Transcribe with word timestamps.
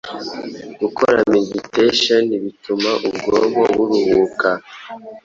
gukora 0.81 1.17
meditation 1.35 2.23
bituma 2.43 2.91
ubwonko 3.07 3.61
buruhuka 3.75 4.49